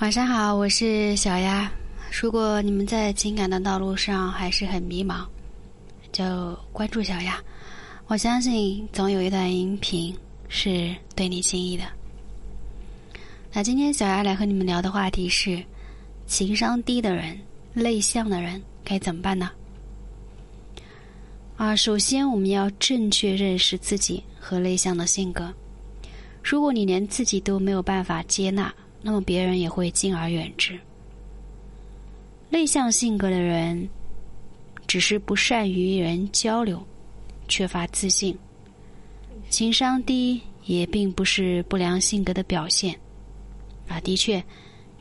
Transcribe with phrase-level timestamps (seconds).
[0.00, 1.72] 晚上好，我是小丫。
[2.20, 5.24] 如果你们在情感的道路上还是很迷茫，
[6.12, 7.42] 就关注小丫。
[8.06, 10.14] 我相信总有一段音频
[10.50, 11.84] 是对你心意的。
[13.54, 15.64] 那今天小丫来和你们聊的话题是：
[16.26, 17.40] 情商低的人、
[17.72, 19.50] 内向的人该怎么办呢？
[21.56, 25.50] 啊，首先我们要正确认识自己和内向的性格。
[26.44, 28.72] 如果你连自己都没有办法接纳，
[29.06, 30.76] 那么别人也会敬而远之。
[32.50, 33.88] 内向性格的人，
[34.88, 36.84] 只是不善于与人交流，
[37.46, 38.36] 缺乏自信。
[39.48, 42.98] 情商低也并不是不良性格的表现。
[43.86, 44.42] 啊，的确，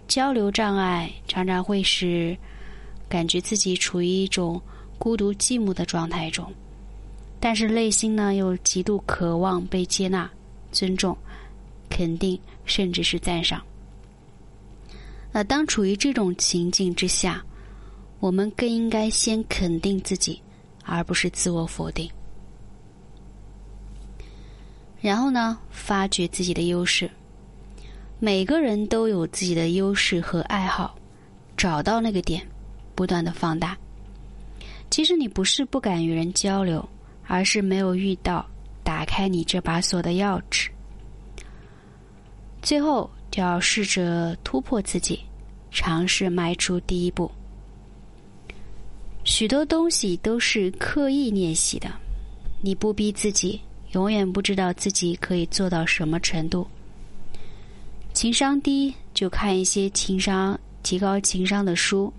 [0.07, 2.37] 交流障碍常常会使
[3.09, 4.61] 感觉自己处于一种
[4.99, 6.53] 孤独寂寞的状态中，
[7.39, 10.29] 但是内心呢又极度渴望被接纳、
[10.71, 11.17] 尊重、
[11.89, 13.65] 肯定，甚至是赞赏。
[15.35, 17.43] 那当处于这种情境之下，
[18.21, 20.41] 我们更应该先肯定自己，
[20.85, 22.09] 而不是自我否定。
[25.01, 27.11] 然后呢，发掘自己的优势。
[28.17, 30.95] 每个人都有自己的优势和爱好，
[31.57, 32.41] 找到那个点，
[32.95, 33.77] 不断的放大。
[34.89, 36.87] 其实你不是不敢与人交流，
[37.27, 38.45] 而是没有遇到
[38.85, 40.69] 打开你这把锁的钥匙。
[42.61, 43.09] 最后。
[43.35, 45.19] 就要试着突破自己，
[45.69, 47.29] 尝试迈出第一步。
[49.25, 51.91] 许多东西都是刻意练习的，
[52.61, 53.59] 你不逼自己，
[53.91, 56.65] 永远不知道自己可以做到什么程度。
[58.13, 62.13] 情商低，就看一些情商提高情商的书，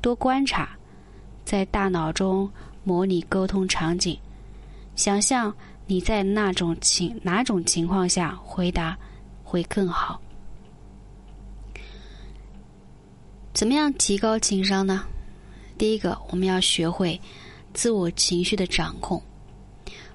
[0.00, 0.70] 多观察，
[1.44, 2.50] 在大脑中
[2.84, 4.18] 模拟沟通场景，
[4.96, 5.54] 想象
[5.84, 8.96] 你在那种情哪种情况下回答
[9.44, 10.18] 会更好。
[13.58, 15.04] 怎么样提高情商呢？
[15.76, 17.20] 第一个，我们要学会
[17.74, 19.20] 自我情绪的掌控。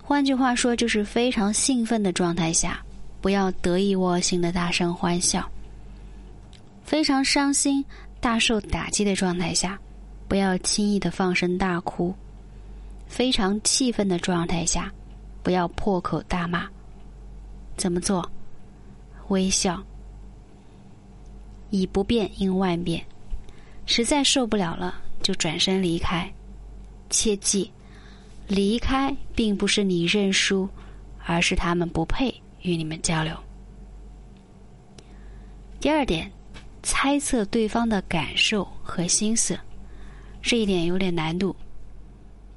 [0.02, 2.82] 换句话说，就是非常兴奋的状态下，
[3.20, 5.42] 不要得意忘形的大声欢笑；
[6.86, 7.84] 非常伤心、
[8.22, 9.78] 大受打击的状态下，
[10.30, 12.14] 不要轻易的放声大哭；
[13.08, 14.90] 非常气愤的状态下，
[15.44, 16.66] 不要破口大骂。
[17.76, 18.26] 怎么做？
[19.28, 19.84] 微笑，
[21.72, 23.06] 以不变应万变。
[23.86, 26.32] 实在受不了了，就转身离开。
[27.10, 27.72] 切记，
[28.48, 30.68] 离开并不是你认输，
[31.26, 33.36] 而是他们不配与你们交流。
[35.80, 36.32] 第二点，
[36.82, 39.60] 猜测对方的感受和心思，
[40.42, 41.56] 这一点有点难度。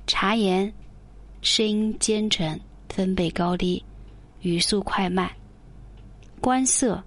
[0.06, 0.72] 察言，
[1.42, 2.58] 声音尖沉，
[2.88, 3.84] 分贝高低，
[4.40, 5.30] 语速快慢，
[6.40, 7.02] 观色，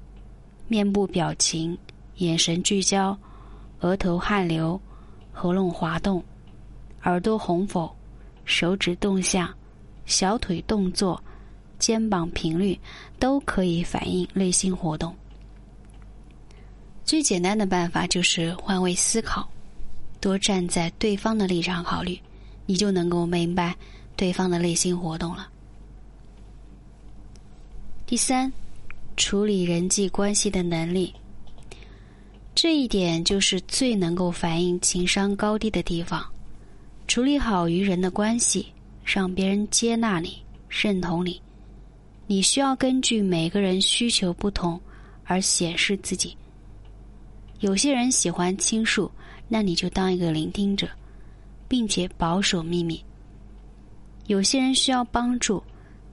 [0.67, 1.75] 面部表情，
[2.17, 3.17] 眼神聚焦。
[3.81, 4.79] 额头汗流，
[5.31, 6.23] 喉咙滑动，
[7.03, 7.95] 耳朵红否，
[8.45, 9.49] 手指动向，
[10.05, 11.21] 小腿动作，
[11.77, 12.77] 肩膀频率，
[13.17, 15.15] 都可以反映内心活动。
[17.05, 19.49] 最简单的办法就是换位思考，
[20.19, 22.19] 多站在对方的立场考虑，
[22.65, 23.75] 你就能够明白
[24.15, 25.47] 对方的内心活动了。
[28.05, 28.51] 第三，
[29.15, 31.13] 处理人际关系的能力。
[32.61, 36.21] 这一点就是最能够反映情商高低的地方。
[37.07, 38.67] 处理好与人的关系，
[39.01, 41.41] 让别人接纳你、认同你。
[42.27, 44.77] 你需要根据每个人需求不同
[45.23, 46.35] 而显示自己。
[47.61, 49.09] 有些人喜欢倾诉，
[49.47, 50.85] 那你就当一个聆听者，
[51.69, 53.01] 并且保守秘密。
[54.27, 55.63] 有些人需要帮助，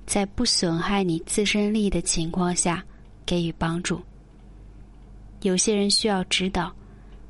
[0.06, 2.84] 在不损害你自身利益的情况下
[3.26, 4.00] 给予帮助。
[5.42, 6.74] 有些人需要指导，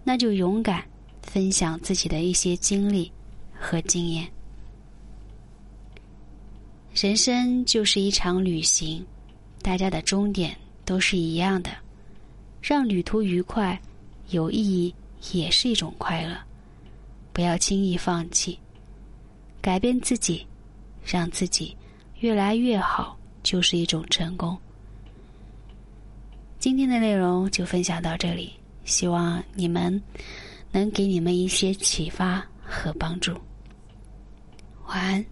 [0.05, 0.85] 那就勇敢
[1.23, 3.11] 分享自己的一些经历
[3.53, 4.27] 和经验。
[6.95, 9.05] 人生就是一场旅行，
[9.61, 11.71] 大家的终点都是一样的，
[12.63, 13.79] 让旅途愉快、
[14.31, 14.95] 有意义
[15.33, 16.37] 也是一种快乐。
[17.35, 18.59] 不要轻易放弃，
[19.61, 20.47] 改变自己，
[21.05, 21.77] 让自己
[22.21, 24.57] 越来越好，就是一种成功。
[26.67, 28.53] 今天的内容就分享到这里，
[28.85, 30.03] 希望你们
[30.73, 33.33] 能给你们一些启发和帮助。
[34.89, 35.25] 晚安。